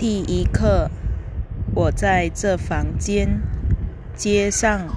[0.00, 0.90] 第一课，
[1.74, 3.42] 我在这房间、
[4.16, 4.88] 街上、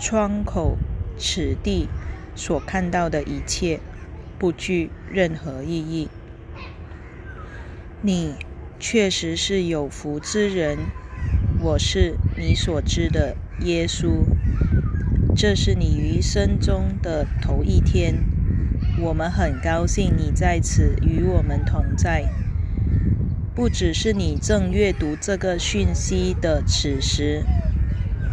[0.00, 0.76] 窗口、
[1.16, 1.88] 此地
[2.34, 3.78] 所看到的一切，
[4.36, 6.08] 不具任何意义。
[8.02, 8.34] 你
[8.80, 10.78] 确实是有福之人，
[11.60, 14.24] 我是你所知的耶稣。
[15.36, 18.24] 这是你余生中的头一天，
[18.98, 22.28] 我们很高兴你在此与我们同在。
[23.58, 27.42] 不只是你正阅读这个讯息的此时，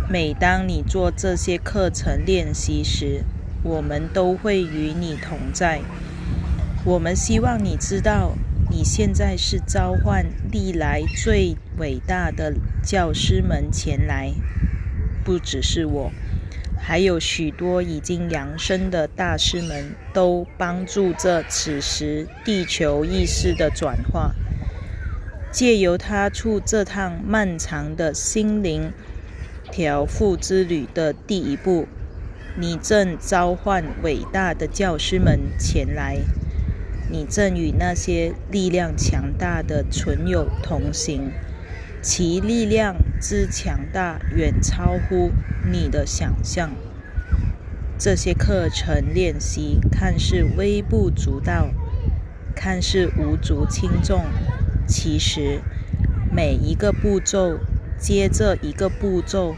[0.08, 3.24] 每当你做这些课程练习时，
[3.64, 5.82] 我们都会与你同在。
[6.86, 8.36] 我们希望你知道，
[8.70, 12.54] 你现在是召唤历来最伟大的
[12.84, 14.32] 教师们前来，
[15.24, 16.12] 不只是我，
[16.78, 24.36] 还有许多已经扬升的大师们，都帮助着此时地球意识的转化。
[25.56, 28.92] 借由他出这趟漫长的心灵
[29.72, 31.88] 调复之旅的第一步，
[32.60, 36.18] 你正召唤伟大的教师们前来。
[37.10, 41.32] 你正与那些力量强大的存有同行，
[42.02, 45.32] 其力量之强大远超乎
[45.72, 46.72] 你的想象。
[47.98, 51.70] 这些课程练习看似微不足道，
[52.54, 54.26] 看似无足轻重。
[54.88, 55.62] 其实，
[56.32, 57.58] 每一个步骤
[57.98, 59.56] 接着一个步骤，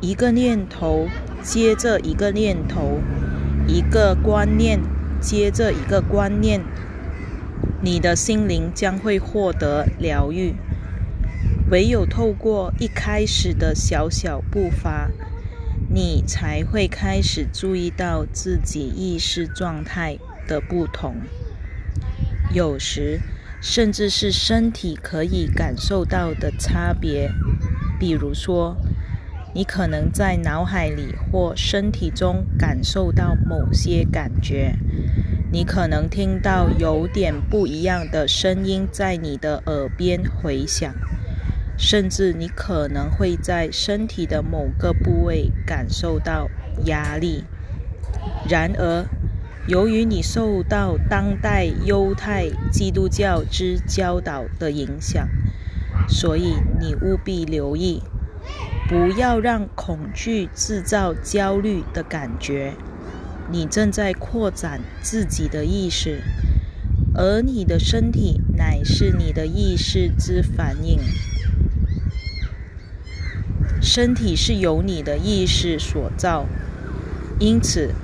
[0.00, 1.08] 一个念头
[1.42, 3.00] 接着一个念头，
[3.66, 4.80] 一个观念
[5.20, 6.60] 接着一个观念，
[7.82, 10.54] 你的心灵将会获得疗愈。
[11.70, 15.10] 唯有透过一开始的小小步伐，
[15.92, 20.16] 你才会开始注意到自己意识状态
[20.46, 21.16] 的不同。
[22.52, 23.20] 有时。
[23.66, 27.30] 甚至是身体可以感受到的差别，
[27.98, 28.76] 比如说，
[29.54, 34.76] 你可能在脑海里或身体中感受到某些感觉，
[35.50, 40.94] 你可能听到有点不一样的声音在你的耳边回响，
[41.78, 46.50] 甚至你可能会在身体的某个部位感受到
[46.84, 47.44] 压力。
[48.46, 49.06] 然而，
[49.66, 55.26] 由于你受到当代犹太基督教之教导的影响，
[56.06, 58.02] 所以你务必留意，
[58.86, 62.74] 不要让恐惧制造焦虑的感觉。
[63.50, 66.22] 你正在扩展自己的意识，
[67.14, 71.00] 而你的身体乃是你的意识之反应。
[73.80, 76.44] 身体是由你的意识所造，
[77.38, 77.94] 因此。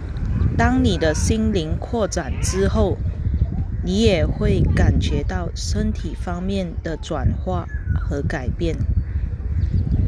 [0.61, 2.99] 当你的心灵扩展之后，
[3.83, 7.67] 你也会感觉到身体方面的转化
[7.99, 8.77] 和改变。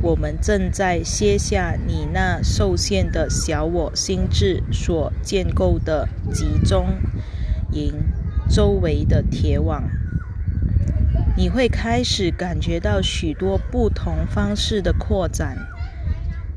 [0.02, 6.86] 我们正在卸下你那受限的小我心智所建构的集中
[7.70, 7.94] 营
[8.46, 9.82] 周围的铁网。
[11.34, 15.56] 你会开始感觉到许多不同方式的扩展，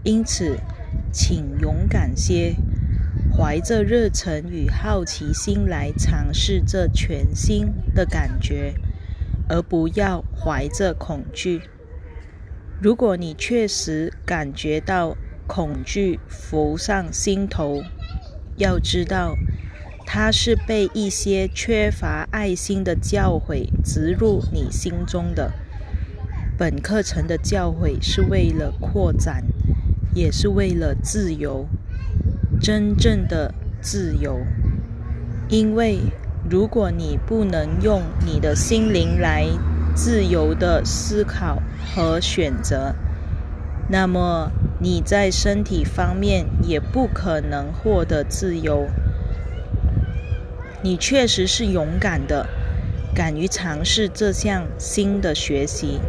[0.03, 0.59] 因此，
[1.13, 2.57] 请勇敢些。
[3.37, 8.73] 怀着热忱与好奇心来尝试这全新的感觉，
[9.49, 11.61] 而不要怀着恐惧。
[12.81, 17.83] 如果你确实感觉到恐惧浮上心头，
[18.55, 19.35] 要知道，
[20.05, 25.51] 它是被一些缺乏爱心的教诲植入你心中的。
[26.57, 29.43] 本课程的教诲是为了扩展，
[30.13, 31.67] 也是为了自由。
[32.59, 34.39] 真正的自由，
[35.49, 35.99] 因为
[36.49, 39.47] 如果你不能用你的心灵来
[39.95, 42.95] 自由的思考和选择，
[43.87, 48.87] 那么你在身体方面也不可能获得自由。
[50.81, 52.47] 你确实是勇敢的，
[53.13, 55.99] 敢于尝试这项新的学习。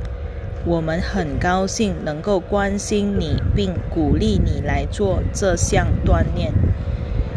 [0.68, 6.52] 我们很高兴能够关心你，并鼓励你来做这项锻炼。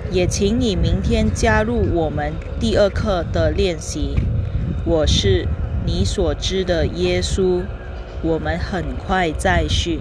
[0.09, 4.15] 也请你明天加入我们第二课的练习。
[4.83, 5.47] 我是
[5.85, 7.61] 你所知的耶稣。
[8.23, 9.99] 我们很快再续。